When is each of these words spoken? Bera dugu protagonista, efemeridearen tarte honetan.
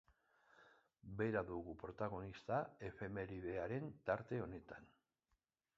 Bera 1.19 1.43
dugu 1.49 1.75
protagonista, 1.83 2.59
efemeridearen 2.89 3.95
tarte 4.09 4.43
honetan. 4.47 4.91